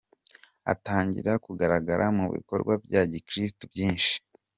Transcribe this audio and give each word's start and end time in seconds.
Atangira 0.73 1.31
kugaragara 1.45 2.05
mu 2.17 2.25
bikorwa 2.35 2.73
bya 2.85 3.01
gikristu 3.11 3.61
byinshi. 3.71 4.13